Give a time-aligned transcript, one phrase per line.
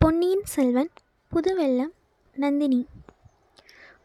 [0.00, 0.90] பொன்னியின் செல்வன்
[1.32, 1.92] புதுவெள்ளம்
[2.36, 2.86] நந்தினி.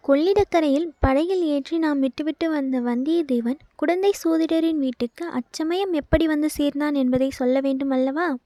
[0.08, 7.30] கொள்ளிடக்கரையில் படகில் ஏற்றி நாம் விட்டுவிட்டு வந்த வந்தியத்தேவன் குடந்தை சோதிடரின் வீட்டுக்கு அச்சமயம் எப்படி வந்து சேர்ந்தான் என்பதை
[7.30, 8.38] சொல்ல வேண்டும் அல்லவா?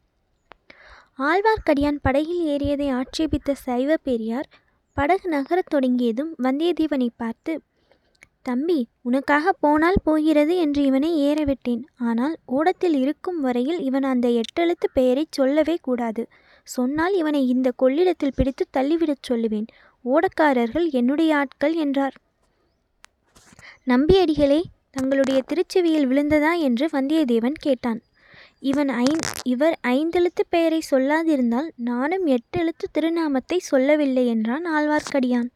[1.20, 4.50] ஆழ்வார்க்கடியான் படகில் ஏறியதை ஆட்சேபித்த சைவ பெரியார்
[4.94, 7.62] படகு நகரத் தொடங்கியதும் வந்தியத்தேவனை பார்த்து
[8.42, 15.32] தம்பி உனக்காக போனால் போகிறது என்று இவனை ஏறவிட்டேன் ஆனால் ஓடத்தில் இருக்கும் வரையில் இவன் அந்த எட்டெழுத்து பெயரைச்
[15.32, 16.28] சொல்லவே கூடாது.
[16.76, 19.68] சொன்னால் இவனை இந்த கொள்ளிடத்தில் பிடித்து தள்ளிவிடச் சொல்லுவேன்.
[20.06, 22.16] ஓடக்காரர்கள் என்னுடைய ஆட்கள் என்றார்.
[23.88, 28.00] நம்பியடிகளே தங்களுடைய திருச்செவியில் விழுந்ததா என்று வந்தியத்தேவன் கேட்டான்.
[28.60, 35.50] இவன் ஐந் இவர் ஐந்தெழுத்து பெயரை சொல்லாதிருந்தால் நானும் எட்டெழுத்து திருநாமத்தை சொல்லவில்லை என்றான் ஆழ்வார்க்கடியான்.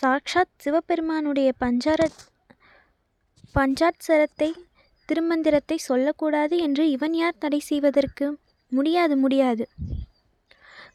[0.00, 2.00] சாக்ஷாத் சிவபெருமானுடைய பஞ்சார
[3.54, 4.50] பஞ்சாட்சரத்தை
[5.08, 8.26] திருமந்திரத்தை சொல்லக்கூடாது என்று இவன் யார் தடை செய்வதற்கு?
[8.70, 9.64] முடியாது முடியாது.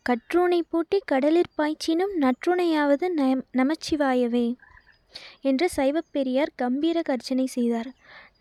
[0.10, 4.48] கற்றூனை பூட்டி கடலிற் பாய்ச்சினும் நற்றுணையாவது நம் நமச்சிவாயவே
[5.42, 7.90] என்று சைவப்பெரியார் கம்பீர கர்ஜனை செய்தார்.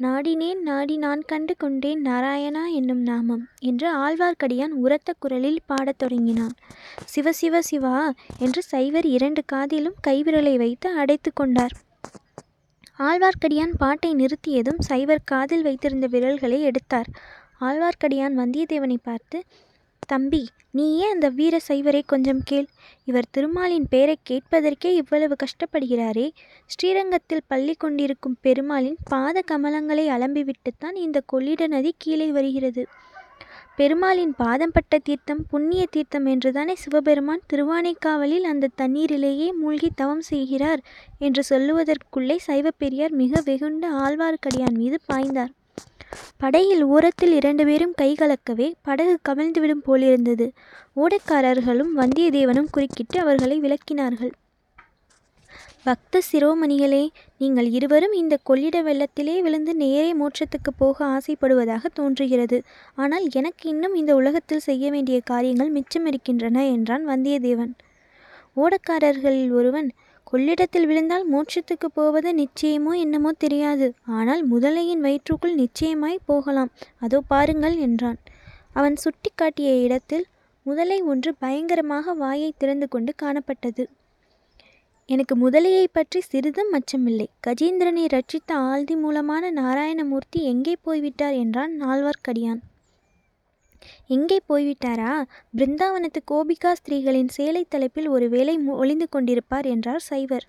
[0.02, 6.54] நாடினேன் நாடி நான் கண்டு கொண்டேன் நாராயணா என்னும் நாமம் என்று ஆழ்வார்க்கடியான் உரத்த குரலில் பாடத் தொடங்கினான்.
[7.04, 11.74] சிவ சிவ சிவா என்று சைவர் இரண்டு காதிலும் கைவிரலை வைத்து அடைத்து கொண்டார்.
[12.98, 17.10] ஆழ்வார்க்கடியான் பாட்டை நிறுத்தியதும் சைவர் காதில் வைத்திருந்த விரல்களை எடுத்தார்.
[17.66, 19.38] ஆழ்வார்க்கடியான் வந்தியத்தேவனை பார்த்து
[20.06, 22.66] தம்பி நீயே அந்த வீர சைவரை கொஞ்சம் கேள்.
[23.04, 26.26] இவர் திருமாலின் பெயரை கேட்பதற்கே இவ்வளவு கஷ்டப்படுகிறாரே.
[26.66, 32.84] ஸ்ரீரங்கத்தில் பள்ளி கொண்டிருக்கும் பெருமாளின் பாத கமலங்களை அலம்பிவிட்டுத்தான் இந்த கொள்ளிட நதி கீழே வருகிறது.
[33.76, 40.82] பெருமாளின் பாதம் பட்ட தீர்த்தம் புண்ணிய தீர்த்தம் என்றுதானே சிவபெருமான் திருவானைக்காவலில் அந்த தண்ணீரிலேயே மூழ்கி தவம் செய்கிறார்?
[41.18, 45.52] என்று சொல்லுவதற்குள்ளே சைவப்பெரியார் மிக வெகுண்ட ஆழ்வார்க்கடியான் மீது பாய்ந்தார்.
[46.36, 50.46] படகில் ஓரத்தில் இரண்டு பேரும் கைகலக்கவே படகு கவிழ்ந்துவிடும் போலிருந்தது.
[50.96, 54.32] ஓடக்காரர்களும் வந்தியத்தேவனும் குறுக்கிட்டு அவர்களை விளக்கினார்கள்.
[55.82, 62.58] பக்த சிரோமணிகளே நீங்கள் இருவரும் இந்த கொள்ளிட வெள்ளத்திலே விழுந்து நேரே மோட்சத்துக்கு போக ஆசைப்படுவதாக தோன்றுகிறது.
[62.94, 67.74] ஆனால் எனக்கு இன்னும் இந்த உலகத்தில் செய்ய வேண்டிய காரியங்கள் மிச்சம் இருக்கின்றன என்றான் வந்தியத்தேவன்.
[68.56, 69.90] ஓடக்காரர்களில் ஒருவன்
[70.34, 73.86] கொள்ளிடத்தில் விழுந்தால் மோட்சத்துக்கு போவது நிச்சயமோ என்னமோ தெரியாது.
[74.16, 76.70] ஆனால் முதலையின் வயிற்றுக்குள் நிச்சயமாய் போகலாம்.
[76.98, 78.18] அதோ பாருங்கள் என்றான்.
[78.72, 80.24] அவன் சுட்டி காட்டிய இடத்தில்
[80.66, 83.84] முதலை ஒன்று பயங்கரமாக வாயை திறந்து கொண்டு காணப்பட்டது.
[85.08, 87.28] எனக்கு முதலையை பற்றி சிறிதும் அச்சமில்லை.
[87.46, 92.62] கஜேந்திரனை ரட்சித்த ஆழ்தி மூலமான நாராயணமூர்த்தி எங்கே போய்விட்டார் என்றான் நால்வார்க்கடியான்.
[94.08, 95.22] எங்கே போய்விட்டாரா?
[95.58, 100.46] பிருந்தாவனத்து கோபிகா ஸ்திரீகளின் சேலை தலைப்பில் ஒரு வேலை ஒளிந்து கொண்டிருப்பார் என்றார் சைவர்.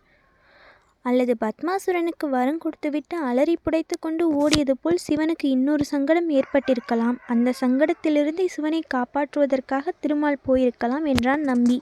[1.01, 7.17] அல்லது பத்மாசுரனுக்கு வரம் கொடுத்துவிட்டு அலறி புடைத்து கொண்டு ஓடியது போல் சிவனுக்கு இன்னொரு சங்கடம் ஏற்பட்டிருக்கலாம்.
[7.27, 11.81] அந்த சங்கடத்திலிருந்து சிவனை காப்பாற்றுவதற்காக திருமால் போயிருக்கலாம் என்றான் நம்பி.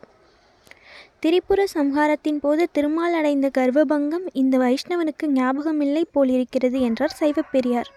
[1.19, 7.91] திரிபுர சம்ஹாரத்தின் போது திருமால் அடைந்த கர்வபங்கம் இந்த வைஷ்ணவனுக்கு ஞாபகமில்லை போலிருக்கிறது என்றார் சைவப்பெரியார்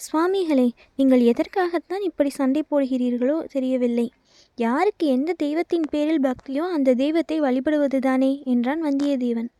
[0.00, 0.66] சுவாமிகளே
[0.96, 4.04] நீங்கள் எதற்காகத்தான் இப்படி சண்டை போடுகிறீர்களோ தெரியவில்லை.
[4.58, 9.50] யாருக்கு எந்த தெய்வத்தின் பேரில் பக்தியோ அந்த தெய்வத்தை வழிபடுவதுதானே என்றான் வந்தியத்தேவன்.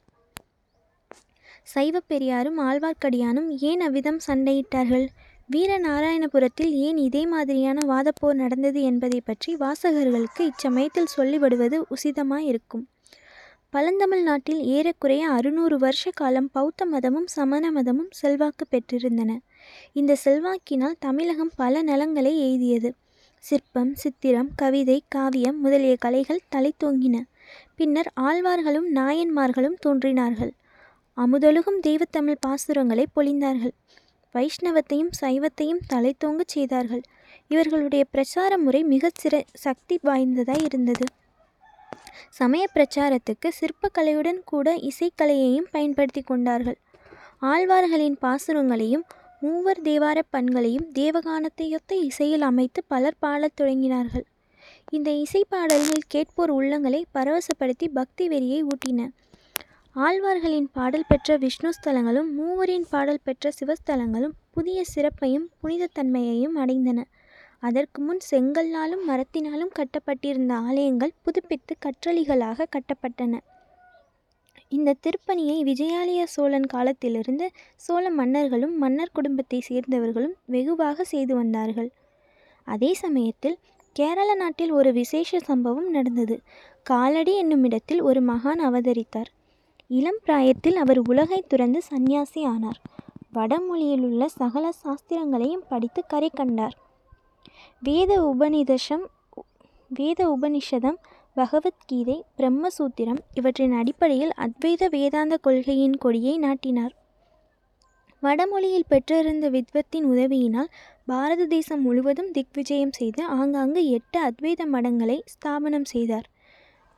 [1.74, 5.06] சைவப்பெரியாரும் ஆழ்வார்க்கடியானும் ஏன் அவ்விதம் சண்டையிட்டார்கள்?
[5.50, 12.84] வீரநாராயணபுரத்தில் ஏன் இதே மாதிரியான வாதப்போர் நடந்தது என்பதை பற்றி வாசகர்களுக்கு இச்சமயத்தில் சொல்லிவிடுவது உசிதமாயிருக்கும்.
[13.72, 19.38] பழந்தமிழ் நாட்டில் ஏறக்குறைய அறுநூறு வருஷ காலம் பௌத்த மதமும் சமண மதமும் செல்வாக்கு பெற்றிருந்தன.
[19.92, 22.90] இந்த செல்வாக்கினால் தமிழகம் பல நலங்களை எய்தியது.
[23.38, 27.22] சிற்பம் சித்திரம் கவிதை காவியம் முதலிய கலைகள் தலைத்தோங்கின.
[27.76, 30.52] பின்னர் ஆழ்வார்களும் நாயன்மார்களும் தோன்றினார்கள்.
[31.16, 33.74] அமுதொழுகும் தெய்வத்தமிழ் பாசுரங்களை பொழிந்தார்கள்.
[34.34, 37.00] வைஷ்ணவத்தையும் சைவத்தையும் தலைத்தோங்கச் செய்தார்கள்.
[37.48, 41.04] இவர்களுடைய பிரச்சார முறை மிகச் சிற சக்தி வாய்ந்ததாய் இருந்தது.
[42.28, 46.76] சமய பிரச்சாரத்துக்கு சிற்பக்கலையுடன் கூட இசைக்கலையையும் பயன்படுத்தி கொண்டார்கள்.
[47.42, 49.04] ஆழ்வார்களின் பாசுரங்களையும்
[49.40, 54.22] மூவர் தேவார பண்களையும் தேவகானத்தையொத்த இசையில் அமைத்து பலர் பாடத் தொடங்கினார்கள்.
[54.90, 59.08] இந்த இசை பாடல்கள் கேட்போர் உள்ளங்களை பரவசப்படுத்தி பக்தி வெறியை ஊட்டின.
[59.96, 67.04] ஆழ்வார்களின் பாடல் பெற்ற விஷ்ணு ஸ்தலங்களும் மூவரின் பாடல் பெற்ற சிவஸ்தலங்களும் புதிய சிறப்பையும் புனிதத்தன்மையையும் அடைந்தன.
[67.62, 73.40] அதற்கு முன் செங்கல்லாலும் மரத்தினாலும் கட்டப்பட்டிருந்த ஆலயங்கள் புதுப்பித்து கற்றளிகளாக கட்டப்பட்டன.
[74.68, 81.90] இந்த திருப்பணியை விஜயாலய சோழன் காலத்திலிருந்து சோழ மன்னர்களும் மன்னர் குடும்பத்தை சேர்ந்தவர்களும் வெகுவாக செய்து வந்தார்கள்.
[82.64, 83.58] அதே சமயத்தில்
[83.92, 86.36] கேரள நாட்டில் ஒரு விசேஷ சம்பவம் நடந்தது.
[86.82, 89.30] காலடி என்னும் இடத்தில் ஒரு மகான் அவதரித்தார்.
[89.86, 92.80] இளம் பிராயத்தில் அவர் உலகை துறந்து சந்நியாசி ஆனார்.
[93.34, 96.76] வடமொழியிலுள்ள சகல சாஸ்திரங்களையும் படித்து கரை கண்டார்.
[97.82, 99.04] வேத உபநிதஷம்
[99.90, 100.98] வேத உபநிஷதம்
[101.36, 106.92] பகவத்கீதை பிரம்மசூத்திரம் இவற்றின் அடிப்படையில் அத்வைத வேதாந்த கொள்கையின் கொடியை நாட்டினார்.
[108.22, 110.70] வடமொழியில் பெற்றிருந்த வித்வத்தின் உதவியினால்
[111.06, 116.28] பாரத தேசம் முழுவதும் திக்விஜயம் செய்து ஆங்காங்கு எட்டு அத்வைத மடங்களை ஸ்தாபனம் செய்தார்.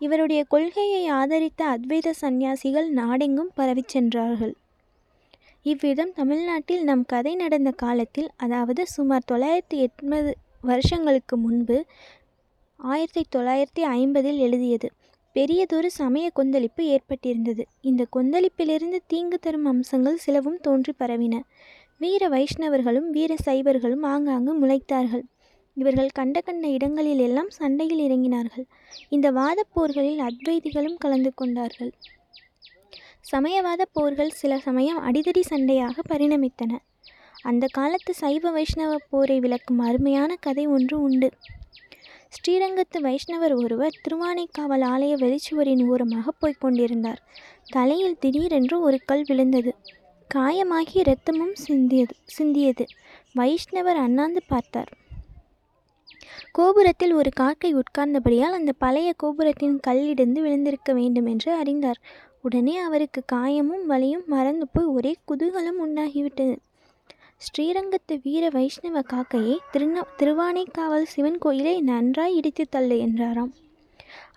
[0.00, 4.54] இவருடைய கொள்கையை ஆதரித்த அத்வைத சந்நியாசிகள் நாடெங்கும் பரவிச் சென்றார்கள்.
[5.66, 10.32] இவ்விதம் தமிழ்நாட்டில் நம் கதை நடந்த காலத்தில் அதாவது சுமார் தொள்ளாயிரத்தி எண்பது
[10.62, 11.84] வருஷங்களுக்கு முன்பு
[12.76, 14.90] ஆயிரத்தி தொள்ளாயிரத்தி ஐம்பதில் எழுதியது.
[15.32, 17.62] பெரியதொரு சமய கொந்தளிப்பு ஏற்பட்டிருந்தது.
[17.80, 21.40] இந்த கொந்தளிப்பிலிருந்து தீங்கு தரும் அம்சங்கள் சிலவும் தோன்றி பரவின.
[21.98, 25.22] வீர வைஷ்ணவர்களும் வீர சைவர்களும் ஆங்காங்கு முளைத்தார்கள்.
[25.74, 28.64] இவர்கள் கண்ட கண்ட இடங்களில் எல்லாம் சண்டையில் இறங்கினார்கள்.
[29.08, 31.92] இந்த வாதப் போர்களில் அத்வைதிகளும் கலந்து கொண்டார்கள்.
[33.32, 36.78] சமயவாத போர்கள் சில சமயம் அடிதடி சண்டையாக பரிணமித்தன.
[37.42, 41.30] அந்த காலத்து சைவ வைஷ்ணவ போரை விளக்கும் அருமையான கதை ஒன்று உண்டு.
[42.28, 47.22] ஸ்ரீரங்கத்து வைஷ்ணவர் ஒருவர் திருவானைக்காவல் ஆலய வெளிச்சுவரின் ஓரமாக போய்க் கொண்டிருந்தார்.
[47.70, 49.74] தலையில் திடீரென்று ஒரு கல் விழுந்தது.
[50.34, 52.86] காயமாகி இரத்தமும் சிந்தியது சிந்தியது.
[53.36, 54.88] வைஷ்ணவர் அண்ணாந்து பார்த்தார்.
[56.52, 62.00] கோபுரத்தில் ஒரு காக்கை உட்கார்ந்தபடியால் அந்த பழைய கோபுரத்தின் கல்லிடந்து விழுந்திருக்க வேண்டும் என்று அறிந்தார்.
[62.42, 66.56] உடனே அவருக்கு காயமும் வலியும் மறந்து போய் ஒரே குதூகலம் உண்டாகிவிட்டது.
[67.44, 73.50] ஸ்ரீரங்கத்து வீர வைஷ்ணவ காக்கையை திருந திருவானைக்காவல் சிவன் கோயிலை நன்றாய் இடித்து தள்ளு என்றாராம்.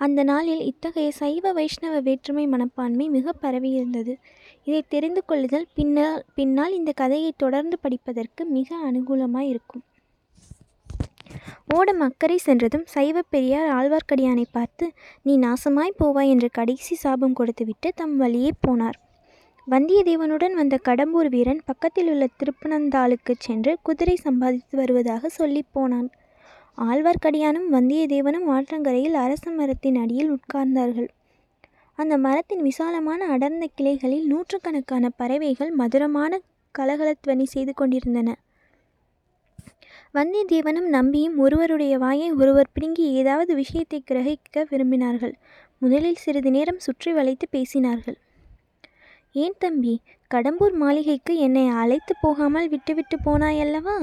[0.05, 4.13] அந்த நாளில் இத்தகைய சைவ வைஷ்ணவ வேற்றுமை மனப்பான்மை மிக பரவியிருந்தது
[4.67, 9.85] இதை தெரிந்து கொள்ளுதல் பின்னால் பின்னால் இந்த கதையை தொடர்ந்து படிப்பதற்கு மிக அனுகூலமாக இருக்கும்.
[11.77, 14.87] ஓடம் அக்கறை சென்றதும் சைவ பெரியார் ஆழ்வார்க்கடியானை பார்த்து
[15.27, 18.99] நீ நாசமாய் போவாய் என்று கடைசி சாபம் கொடுத்துவிட்டு தம் வழியே போனார்.
[19.71, 26.09] வந்தியத்தேவனுடன் வந்த கடம்பூர் வீரன் பக்கத்தில் உள்ள திருப்பனந்தாளுக்குச் சென்று குதிரை சம்பாதித்து வருவதாக சொல்லிப் போனான்.
[26.77, 31.07] ஆழ்வார்க்கடியானும் வந்தியத்தேவனும் ஆற்றங்கரையில் அரச மரத்தின் அடியில் உட்கார்ந்தார்கள்.
[31.95, 36.39] அந்த மரத்தின் விசாலமான அடர்ந்த கிளைகளில் நூற்றுக்கணக்கான பறவைகள் மதுரமான
[36.79, 38.37] கலகலத்வனி செய்து கொண்டிருந்தன.
[40.13, 45.33] வந்தியத்தேவனும் நம்பியும் ஒருவருடைய வாயை ஒருவர் பிடுங்கி ஏதாவது விஷயத்தை கிரகிக்க விரும்பினார்கள்.
[45.77, 48.15] முதலில் சிறிது நேரம் சுற்றி வளைத்து பேசினார்கள்.
[49.37, 50.01] ஏன் தம்பி?
[50.33, 53.95] கடம்பூர் மாளிகைக்கு என்னை அழைத்து போகாமல் விட்டுவிட்டு போனாயல்லவா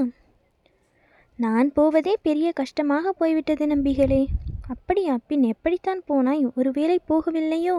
[1.35, 4.25] நான் போவதே பெரிய கஷ்டமாக போய்விட்டது நம்பிகளே.
[4.67, 5.17] அப்படியா?
[5.27, 6.43] பின் எப்படித்தான் போனாய்?
[6.55, 7.77] ஒருவேளை போகவில்லையோ?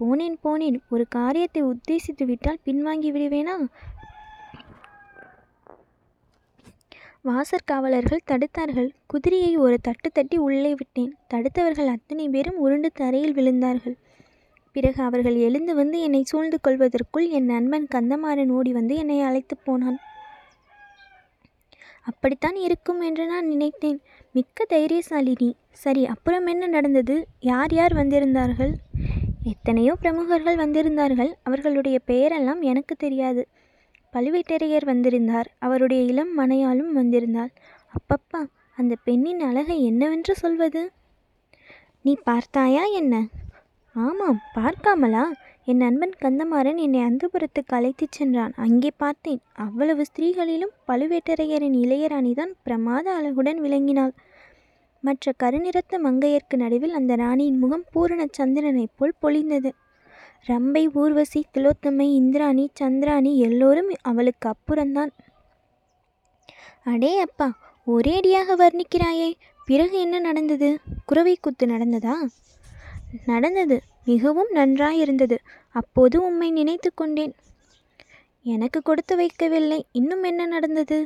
[0.00, 0.78] போனேன் போனேன்.
[0.88, 3.54] ஒரு காரியத்தை உத்தேசித்து விட்டால் பின்வாங்கி விடுவேனா?
[7.24, 8.90] வாசற்காவலர்கள் தடுத்தார்கள்.
[9.06, 11.16] குதிரையை ஒரு தட்டு தட்டி உள்ளே விட்டேன்.
[11.34, 13.96] தடுத்தவர்கள் அத்தனை பேரும் உருண்டு தரையில் விழுந்தார்கள்.
[14.76, 19.98] பிறகு அவர்கள் எழுந்து வந்து என்னை சூழ்ந்து கொள்வதற்குள் என் நண்பன் கந்தமாறன் ஓடி வந்து என்னை அழைத்து போனான்.
[22.02, 24.00] அப்படித்தான் இருக்கும் என்று நான் நினைத்தேன்.
[24.32, 25.48] மிக்க தைரியசாலினி
[25.84, 27.14] சரி அப்புறம் என்ன நடந்தது?
[27.52, 28.72] யார் யார் வந்திருந்தார்கள்?
[29.42, 31.32] எத்தனையோ பிரமுகர்கள் வந்திருந்தார்கள்.
[31.42, 33.42] அவர்களுடைய பெயரெல்லாம் எனக்கு தெரியாது.
[34.12, 35.48] பழுவேட்டரையர் வந்திருந்தார்.
[35.58, 37.52] அவருடைய இளம் மனையாளும் வந்திருந்தாள்.
[37.96, 38.42] அப்பப்பா
[38.76, 40.84] அந்த பெண்ணின் அழகை என்னவென்று சொல்வது?
[42.02, 43.14] நீ பார்த்தாயா என்ன?
[44.04, 45.22] ஆமாம் பார்க்காமலா?
[45.64, 48.52] என் நண்பன் கந்தமாறன் என்னை அந்தபுரத்துக்கு அழைத்துச் சென்றான்.
[48.56, 54.10] அங்கே பார்த்தேன் அவ்வளவு ஸ்திரீகளிலும் பழுவேட்டரையரின் இளையராணிதான் பிரமாத அழகுடன் விளங்கினாள்.
[55.00, 59.72] மற்ற கருநிறத்த மங்கையர்க்கு நடுவில் அந்த ராணியின் முகம் பூரண சந்திரனைப் போல் பொழிந்தது.
[60.46, 65.10] ரம்பை ஊர்வசி திலோத்தமை இந்திராணி சந்திராணி எல்லோரும் அவளுக்கு அப்புறம்தான்.
[66.84, 67.52] அடே அப்பா
[67.86, 69.32] ஒரேடியாக வர்ணிக்கிறாயே
[69.64, 70.78] பிறகு என்ன நடந்தது?
[71.06, 72.14] குறவை குத்து நடந்ததா?
[73.26, 73.80] நடந்தது.
[74.06, 75.36] மிகவும் நன்றாயிருந்தது.
[75.70, 77.34] அப்போது உம்மை நினைத்து கொண்டேன்.
[78.42, 79.80] எனக்கு கொடுத்து வைக்கவில்லை.
[79.92, 80.98] இன்னும் என்ன நடந்தது?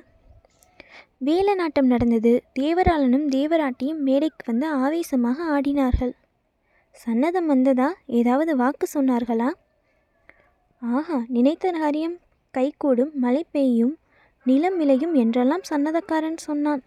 [1.24, 2.42] வேல நாட்டம் நடந்தது.
[2.60, 6.12] தேவராளனும் தேவராட்டியும் மேடைக்கு வந்து ஆவேசமாக ஆடினார்கள்.
[7.06, 7.94] சன்னதம் வந்ததா?
[8.06, 9.50] ஏதாவது வாக்கு சொன்னார்களா?
[10.80, 12.16] ஆஹா நினைத்த காரியம்.
[12.50, 13.98] கைகூடும் மழை பெய்யும்
[14.44, 16.82] நிலம் விளையும் என்றெல்லாம் சன்னதக்காரன் சொன்னான்.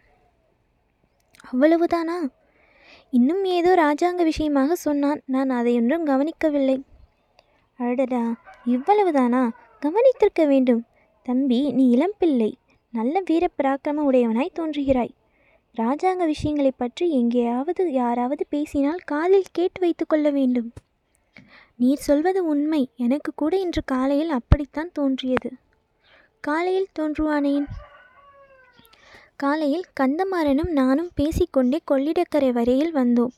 [1.51, 2.17] அவ்வளவுதானா?
[3.13, 5.21] இன்னும் ஏதோ ராஜாங்க விஷயமாக சொன்னான்.
[5.25, 6.83] நான் அதையொன்றும் கவனிக்கவில்லை.
[7.77, 9.49] அடடா இவ்வளவுதானா?
[9.81, 10.85] கவனித்திருக்க வேண்டும்.
[11.23, 12.53] தம்பி நீ இளம்பிள்ளை.
[12.91, 15.09] நல்ல வீர பராக்கிரம உடையவனாய் தோன்றுகிறாய்.
[15.77, 20.71] ராஜாங்க விஷயங்களைப் பற்றி எங்கேயாவது யாராவது பேசினால் காதில் கேட்டு வைத்து கொள்ள வேண்டும்.
[21.75, 22.89] நீர் சொல்வது உண்மை.
[22.95, 25.51] எனக்கு கூட இன்று காலையில் அப்படித்தான் தோன்றியது.
[26.39, 27.65] காலையில் தோன்றுவானேன்?
[29.35, 33.33] காலையில் கந்தமாறனும் நானும் பேசிக்கொண்டே கொள்ளிடக்கரை வரையில் வந்தோம்.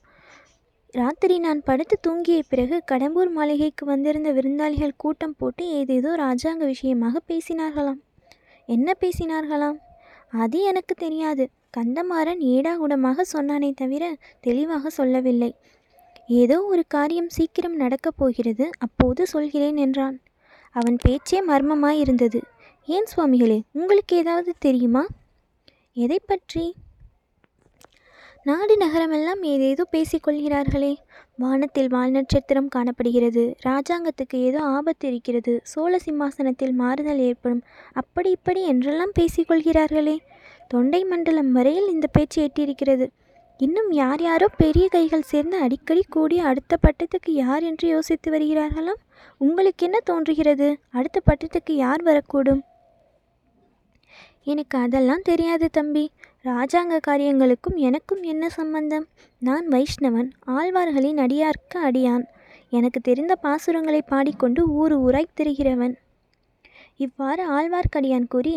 [0.91, 7.99] ராத்திரி நான் படுத்து தூங்கிய பிறகு கடம்பூர் மாளிகைக்கு வந்திருந்த விருந்தாளிகள் கூட்டம் போட்டு ஏதேதோ ராஜாங்க விஷயமாக பேசினார்களாம்.
[8.65, 9.79] என்ன பேசினார்களாம்?
[10.29, 11.49] அது எனக்கு தெரியாது.
[11.77, 15.55] கந்தமாறன் ஏடாகுடமாக சொன்னானே தவிர தெளிவாக சொல்லவில்லை.
[16.27, 20.19] ஏதோ ஒரு காரியம் சீக்கிரம் நடக்கப் போகிறது அப்போது சொல்கிறேன் என்றான்.
[20.75, 22.41] அவன் பேச்சே மர்மமாயிருந்தது.
[22.85, 25.05] ஏன் சுவாமிகளே உங்களுக்கு ஏதாவது தெரியுமா?
[25.95, 26.63] எதை பற்றி
[28.43, 30.95] நாடு நகரமெல்லாம் ஏதேதோ பேசிக்கொள்கிறார்களே.
[31.35, 33.43] வானத்தில் வால் நட்சத்திரம் காணப்படுகிறது.
[33.65, 35.59] ராஜாங்கத்துக்கு ஏதோ ஆபத்து இருக்கிறது.
[35.63, 37.63] சோழ சிம்மாசனத்தில் மாறுதல் ஏற்படும்.
[37.93, 40.17] அப்படி இப்படி என்றெல்லாம் பேசிக்கொள்கிறார்களே.
[40.67, 43.07] தொண்டை மண்டலம் வரையில் இந்த பேச்சு எட்டியிருக்கிறது.
[43.57, 49.01] இன்னும் யார் யாரோ பெரிய கைகள் சேர்ந்து அடிக்கடி கூடி அடுத்த பட்டத்துக்கு யார் என்று யோசித்து வருகிறார்களாம்?
[49.37, 50.77] உங்களுக்கு என்ன தோன்றுகிறது?
[50.91, 52.63] அடுத்த பட்டத்துக்கு யார் வரக்கூடும்?
[54.47, 56.03] எனக்கு அதெல்லாம் தெரியாது தம்பி.
[56.45, 59.05] ராஜாங்க காரியங்களுக்கும் எனக்கும் என்ன சம்பந்தம்?
[59.41, 62.25] நான் வைஷ்ணவன் ஆழ்வார்களின் அடியார்க்கு அடியான்.
[62.71, 65.95] எனக்கு தெரிந்த பாசுரங்களை பாடிக்கொண்டு ஊர் ஊராய் திரிகிறவன்.
[66.99, 68.55] இவ்வாறு ஆழ்வார்க்கடியான் கூறி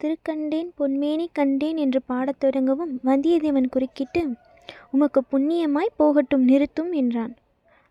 [0.00, 4.22] திருக்கண்டேன் பொன்மேனி கண்டேன் என்று பாடத் தொடங்கவும் வந்தியத்தேவன் குறுக்கிட்டு
[4.92, 7.32] உமக்கு புண்ணியமாய் போகட்டும் நிறுத்தும் என்றான்.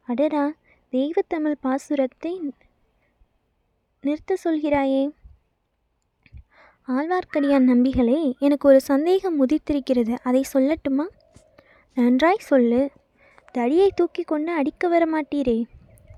[0.07, 0.45] அடரா
[0.93, 2.33] தெய்வத்தமிழ் பாசுரத்தை
[4.03, 5.03] நிறுத்த சொல்கிறாயே!
[6.87, 10.17] ஆழ்வார்க்கடியான் நம்பிகளே எனக்கு ஒரு சந்தேகம் உதித்திருக்கிறது.
[10.23, 11.05] அதை சொல்லட்டுமா?
[11.95, 12.89] நன்றாய் சொல்லு.
[13.51, 15.63] தடியை தூக்கி கொண்டு அடிக்க வர மாட்டீரே.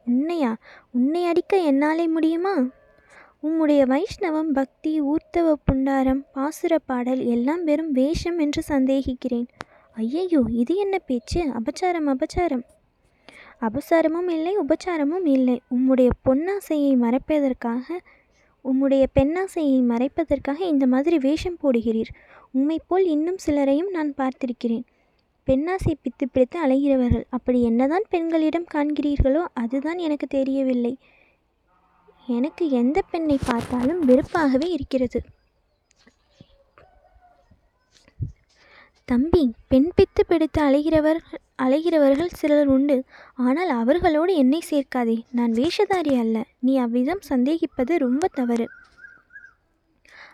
[0.09, 0.55] உன்னையா?
[0.91, 2.55] உன்னை அடிக்க என்னாலே முடியுமா?
[3.43, 9.47] உம்முடைய வைஷ்ணவம் பக்தி ஊர்த்தவ புண்டாரம் பாசுர பாடல் எல்லாம் வெறும் வேஷம் என்று சந்தேகிக்கிறேன்.
[9.95, 11.43] ஐயையோ இது என்ன பேச்சு?
[11.43, 12.63] அபச்சாரம் அபச்சாரம்.
[13.61, 15.61] அபசாரமும் இல்லை உபச்சாரமும் இல்லை.
[15.75, 17.99] உம்முடைய பொன்னாசையை மறைப்பதற்காக
[18.69, 22.11] உம்முடைய பெண்ணாசையை மறைப்பதற்காக இந்த மாதிரி வேஷம் போடுகிறீர்.
[22.51, 24.85] உம்மை போல் இன்னும் சிலரையும் நான் பார்த்திருக்கிறேன்.
[25.47, 30.93] பெண்ணாசை பித்து பிடித்து அலைகிறவர்கள் அப்படி என்னதான் பெண்களிடம் காண்கிறீர்களோ அதுதான் எனக்கு தெரியவில்லை.
[32.27, 35.19] எனக்கு எந்த பெண்ணை பார்த்தாலும் வெறுப்பாகவே இருக்கிறது.
[39.07, 41.19] தம்பி பெண் பித்து பிடித்து அலைகிறவர்
[41.63, 43.03] அலைகிறவர்கள் சிலர் உண்டு.
[43.35, 45.17] ஆனால் அவர்களோடு என்னை சேர்க்காதே.
[45.31, 46.37] நான் வேஷதாரி அல்ல.
[46.59, 48.65] நீ அவ்விதம் சந்தேகிப்பது ரொம்ப தவறு.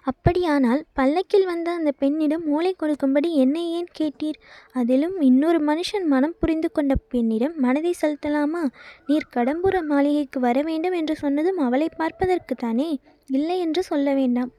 [0.03, 4.39] அப்படியானால் பல்லக்கில் வந்த அந்த பெண்ணிடம் மூளை கொடுக்கும்படி என்னை ஏன் கேட்டீர்?
[4.71, 8.63] அதிலும் இன்னொரு மனுஷன் மனம் புரிந்து கொண்ட பெண்ணிடம் மனதை செலுத்தலாமா?
[9.05, 12.89] நீர் கடம்பூர மாளிகைக்கு வர வேண்டும் என்று சொன்னதும் அவளை பார்ப்பதற்கு தானே
[13.27, 14.51] இல்லை என்று சொல்ல வேண்டாம்.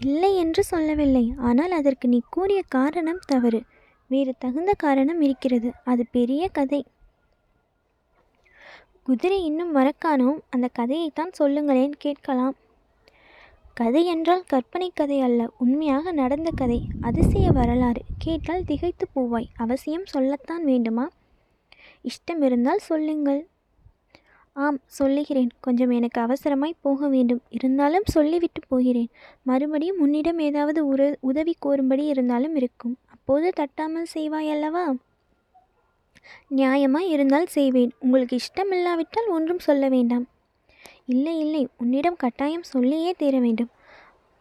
[0.00, 1.34] இல்லை என்று சொல்லவில்லை.
[1.36, 3.62] ஆனால் அதற்கு நீ கூறிய காரணம் தவறு.
[4.08, 5.72] வேறு தகுந்த காரணம் இருக்கிறது.
[5.84, 6.84] அது பெரிய கதை.
[9.02, 11.92] குதிரை இன்னும் மறக்கானோம் அந்த கதையைத்தான் சொல்லுங்களேன்.
[11.98, 12.54] கேட்கலாம்.
[13.74, 15.50] கதை என்றால் கற்பனை கதை அல்ல.
[15.58, 16.88] உண்மையாக நடந்த கதை.
[17.00, 18.02] அதிசய வரலாறு.
[18.18, 19.46] கேட்டால் திகைத்து போவாய்.
[19.56, 21.08] அவசியம் சொல்லத்தான் வேண்டுமா?
[22.02, 23.48] இஷ்டம் இருந்தால் சொல்லுங்கள்.
[24.56, 25.48] ஆம் சொல்லுகிறேன்.
[25.60, 27.40] கொஞ்சம் எனக்கு அவசரமாய் போக வேண்டும்.
[27.48, 29.08] இருந்தாலும் சொல்லிவிட்டு போகிறேன்.
[29.42, 32.96] மறுபடியும் உன்னிடம் ஏதாவது உர உதவி கோரும்படி இருந்தாலும் இருக்கும்.
[33.06, 34.94] அப்போது தட்டாமல் செய்வாய் அல்லவா?
[36.56, 37.90] நியாயமாய் இருந்தால் செய்வேன்.
[38.00, 40.26] உங்களுக்கு இஷ்டமில்லாவிட்டால் ஒன்றும் சொல்ல வேண்டாம்.
[41.06, 41.68] இல்லை இல்லை.
[41.78, 43.70] உன்னிடம் கட்டாயம் சொல்லியே தீர வேண்டும்.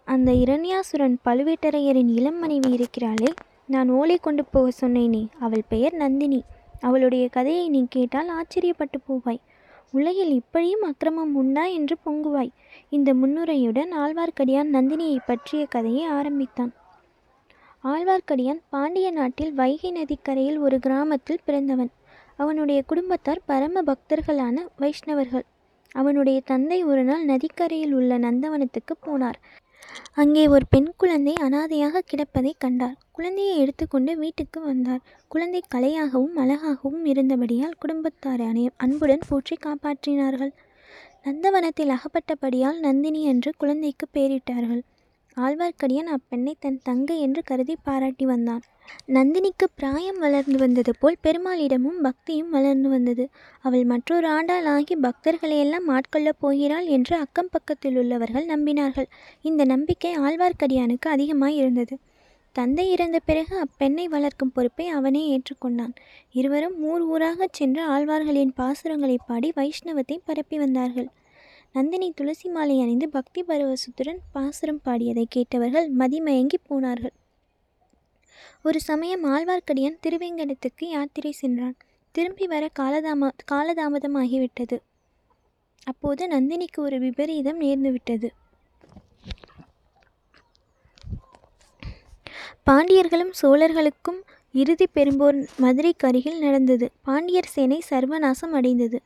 [0.05, 3.27] அந்த இரண்யாசுரன் பழுவேட்டரையரின் இளம் மனைவி இருக்கிறாளே.
[3.67, 5.27] நான் ஓலை கொண்டு போக சொன்னேனே.
[5.39, 6.43] அவள் பெயர் நந்தினி.
[6.79, 9.39] அவளுடைய கதையை நீ கேட்டால் ஆச்சரியப்பட்டு போவாய்.
[9.91, 12.49] உலகில் இப்படியும் அக்கிரமம் உண்டா என்று பொங்குவாய்.
[12.89, 16.73] இந்த முன்னுரையுடன் ஆழ்வார்க்கடியான் நந்தினியை பற்றிய கதையை ஆரம்பித்தான்.
[17.83, 21.91] ஆழ்வார்க்கடியான் பாண்டிய நாட்டில் வைகை நதிக்கரையில் ஒரு கிராமத்தில் பிறந்தவன்.
[22.37, 25.45] அவனுடைய குடும்பத்தார் பரம பக்தர்களான வைஷ்ணவர்கள்.
[25.91, 29.39] அவனுடைய தந்தை ஒரு நாள் நதிக்கரையில் உள்ள நந்தவனத்துக்கு போனார்.
[30.13, 37.79] அங்கே ஒரு பெண் குழந்தை அனாதையாக கிடப்பதை கண்டார் குழந்தையை எடுத்துக்கொண்டு வீட்டுக்கு வந்தார் குழந்தை கலையாகவும் அழகாகவும் இருந்தபடியால்
[37.79, 40.53] குடும்பத்தார் அனை அன்புடன் போற்றி காப்பாற்றினார்கள்.
[41.23, 44.81] நந்தவனத்தில் அகப்பட்டபடியால் நந்தினி என்று குழந்தைக்கு பெயரிட்டார்கள்
[45.37, 48.61] ஆழ்வார்க்கடியான் அப்பெண்ணை தன் தங்கை என்று கருதி பாராட்டி வந்தான்.
[49.07, 53.29] நந்தினிக்கு பிராயம் வளர்ந்து வந்தது போல் பெருமாளிடமும் பக்தியும் வளர்ந்து வந்தது.
[53.61, 59.05] அவள் மற்றொரு ஆண்டாள் ஆகி பக்தர்களையெல்லாம் ஆட்கொள்ளப் போகிறாள் என்று அக்கம் பக்கத்தில் உள்ளவர்கள் நம்பினார்கள்.
[59.41, 61.97] இந்த நம்பிக்கை ஆழ்வார்க்கடியானுக்கு அதிகமாய் இருந்தது.
[62.51, 65.93] தந்தை இறந்த பிறகு அப்பெண்ணை வளர்க்கும் பொறுப்பை அவனே ஏற்றுக்கொண்டான்.
[66.31, 71.09] இருவரும் ஊர் ஊராகச் சென்று ஆழ்வார்களின் பாசுரங்களை பாடி வைஷ்ணவத்தை பரப்பி வந்தார்கள்.
[71.75, 77.13] நந்தினி துளசி மாலை அணிந்து பக்தி பரவசத்துடன் பாசுரம் பாடியதை கேட்டவர்கள் மதிமயங்கி போனார்கள்.
[78.63, 81.75] ஒரு சமயம் ஆழ்வார்க்கடியான் திருவேங்கடத்துக்கு யாத்திரை சென்றான்.
[82.11, 84.77] திரும்பி வர காலதாம காலதாமதமாகிவிட்டது.
[85.83, 88.29] அப்போது நந்தினிக்கு ஒரு விபரீதம் நேர்ந்துவிட்டது.
[92.69, 96.91] பாண்டியர்களும் சோழர்களுக்கும் இறுதி பெரும்போர் மதுரைக்கு அருகில் நடந்தது.
[97.01, 99.01] பாண்டியர் சேனை சர்வநாசம் அடைந்தது.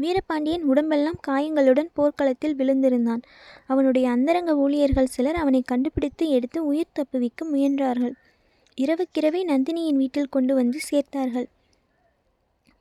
[0.00, 3.22] வீரபாண்டியன் உடம்பெல்லாம் காயங்களுடன் போர்க்களத்தில் விழுந்திருந்தான்.
[3.66, 8.12] அவனுடைய அந்தரங்க ஊழியர்கள் சிலர் அவனை கண்டுபிடித்து எடுத்து உயிர் தப்புவிக்க முயன்றார்கள்.
[8.80, 11.46] இரவுக்கிரவே நந்தினியின் வீட்டில் கொண்டு வந்து சேர்த்தார்கள்.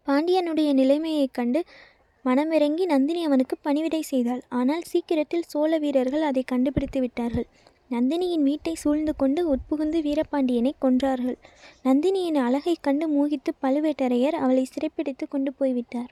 [0.08, 1.64] பாண்டியனுடைய நிலைமையைக் கண்டு
[2.26, 4.42] மனமிறங்கி நந்தினி அவனுக்கு பணிவிடை செய்தாள்.
[4.50, 7.48] ஆனால் சீக்கிரத்தில் சோழ வீரர்கள் அதை கண்டுபிடித்து விட்டார்கள்.
[7.92, 11.36] நந்தினியின் வீட்டை சூழ்ந்து கொண்டு உட்புகுந்து வீரபாண்டியனை கொன்றார்கள்.
[11.84, 16.12] நந்தினியின் அழகைக் கண்டு மூகித்து பழுவேட்டரையர் அவளை சிறைப்பிடித்து கொண்டு போய்விட்டார்.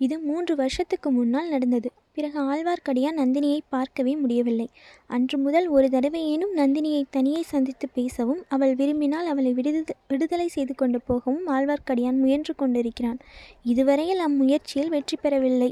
[0.00, 1.88] இது மூன்று வருஷத்துக்கு முன்னால் நடந்தது.
[2.12, 4.66] பிறகு ஆழ்வார்க்கடியான் நந்தினியை பார்க்கவே முடியவில்லை.
[5.10, 11.00] அன்று முதல் ஒரு தடவையேனும் நந்தினியை தனியே சந்தித்து பேசவும் அவள் விரும்பினால் அவளை விடுத விடுதலை செய்து கொண்டு
[11.00, 13.18] போகவும் ஆழ்வார்க்கடியான் முயன்று கொண்டிருக்கிறான்.
[13.64, 15.70] இதுவரையில் அம்முயற்சியில் வெற்றி பெறவில்லை.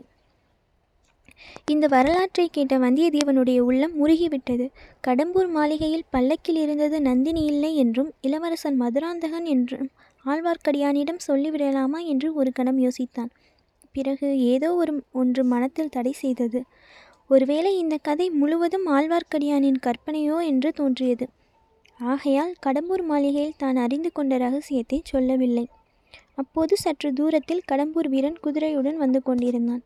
[1.67, 4.67] இந்த வரலாற்றை கேட்ட வந்தியத்தேவனுடைய உள்ளம் உருகிவிட்டது.
[5.07, 9.91] கடம்பூர் மாளிகையில் பல்லக்கில் இருந்தது நந்தினி இல்லை என்றும் இளவரசன் மதுராந்தகன் என்றும்
[10.25, 13.31] ஆழ்வார்க்கடியானிடம் சொல்லிவிடலாமா என்று ஒரு கணம் யோசித்தான்.
[13.95, 16.61] பிறகு ஏதோ ஒரு ஒன்று மனத்தில் தடை செய்தது.
[17.31, 21.27] ஒருவேளை இந்த கதை முழுவதும் ஆழ்வார்க்கடியானின் கற்பனையோ என்று தோன்றியது.
[22.01, 25.67] ஆகையால் கடம்பூர் மாளிகையில் தான் அறிந்து கொண்ட ரகசியத்தை சொல்லவில்லை.
[26.35, 29.83] அப்போது சற்று தூரத்தில் கடம்பூர் வீரன் குதிரையுடன் வந்து கொண்டிருந்தான்.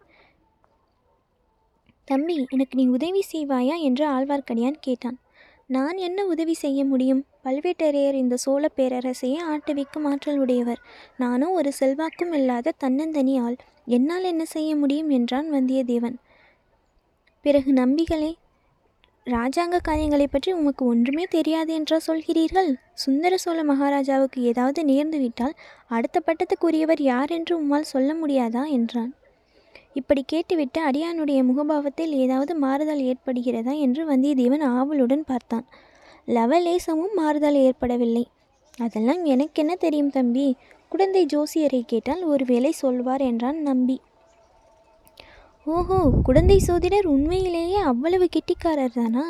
[2.08, 3.76] தம்பி எனக்கு நீ உதவி செய்வாயா?
[3.80, 5.18] என்று ஆழ்வார்க்கடியான் கேட்டான்.
[5.66, 7.22] நான் என்ன உதவி செய்ய முடியும்?
[7.44, 10.80] பழுவேட்டரையர் இந்த சோழ பேரரசையே ஆட்டுவிக்கும் ஆற்றல் உடையவர்.
[11.16, 16.16] நானும் ஒரு செல்வாக்கும் இல்லாத தன்னந்தனி ஆள் என்னால் என்ன செய்ய முடியும் என்றான் வந்தியத்தேவன்.
[17.42, 18.32] பிறகு நம்பிகளே
[19.26, 22.74] ராஜாங்க காரியங்களை பற்றி உமக்கு ஒன்றுமே தெரியாது என்றா சொல்கிறீர்கள்?
[22.94, 25.54] சுந்தர சோழ மகாராஜாவுக்கு ஏதாவது நேர்ந்துவிட்டால்
[25.86, 28.68] அடுத்த பட்டத்துக்குரியவர் யார் என்று உம்மால் சொல்ல முடியாதா?
[28.68, 29.14] என்றான்.
[29.92, 33.74] இப்படி கேட்டுவிட்டு அடியானுடைய முகபாவத்தில் ஏதாவது மாறுதல் ஏற்படுகிறதா?
[33.78, 35.66] என்று வந்தியத்தேவன் ஆவலுடன் பார்த்தான்.
[36.28, 38.24] லவலேசமும் மாறுதல் ஏற்படவில்லை.
[38.78, 40.56] அதெல்லாம் எனக்கென்ன தெரியும் தம்பி?
[40.88, 44.00] குழந்தை ஜோசியரை கேட்டால் ஒருவேளை சொல்வார் என்றான் நம்பி.
[45.66, 49.24] ஓஹோ குழந்தை சோதிடர் உண்மையிலேயே அவ்வளவு கெட்டிக்காரர் தானா?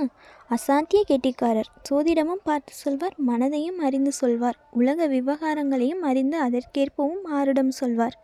[0.51, 1.71] அசாத்திய கெட்டிக்காரர்.
[1.91, 4.59] சோதிடமும் பார்த்து சொல்வார் மனதையும் அறிந்து சொல்வார்.
[4.71, 8.17] உலக விவகாரங்களையும் அறிந்து அதற்கேற்பவும் ஆருடம் சொல்வார்.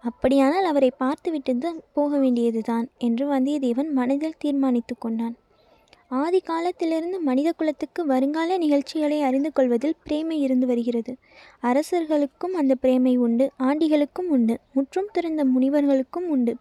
[0.00, 5.36] அப்படியானால் அவரை பார்த்துவிட்டு போக வேண்டியதுதான் என்று வந்தியத்தேவன் மனதில் தீர்மானித்து கொண்டான்.
[6.10, 11.16] ஆதி காலத்திலிருந்து மனித குலத்துக்கு வருங்கால நிகழ்ச்சிகளை அறிந்து கொள்வதில் பிரேமை இருந்து வருகிறது.
[11.60, 16.56] அரசர்களுக்கும் அந்த பிரேமை உண்டு ஆண்டிகளுக்கும் உண்டு முற்றும் திறந்த முனிவர்களுக்கும் உண்டு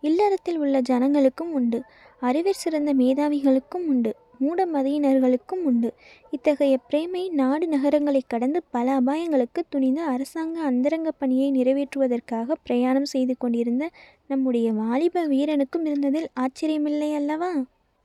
[0.00, 1.82] இல்லறத்தில் உள்ள ஜனங்களுக்கும் உண்டு
[2.20, 5.94] அறிவில் சிறந்த மேதாவிகளுக்கும் உண்டு மூட மதியினர்களுக்கும் உண்டு.
[6.30, 13.90] இத்தகைய பிரேமை நாடு நகரங்களை கடந்து பல அபாயங்களுக்கு துணிந்து அரசாங்க அந்தரங்க பணியை நிறைவேற்றுவதற்காக பிரயாணம் செய்து கொண்டிருந்த
[14.26, 17.50] நம்முடைய வாலிப வீரனுக்கும் இருந்ததில் ஆச்சரியமில்லை அல்லவா